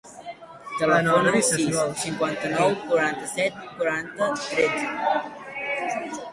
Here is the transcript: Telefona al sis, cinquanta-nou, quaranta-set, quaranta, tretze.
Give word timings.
Telefona 0.77 1.17
al 1.33 1.37
sis, 1.49 1.77
cinquanta-nou, 2.05 2.75
quaranta-set, 2.87 3.63
quaranta, 3.77 4.33
tretze. 4.49 6.29